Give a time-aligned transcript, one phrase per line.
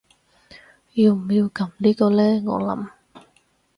[0.95, 2.87] 要唔要撳呢個呢我諗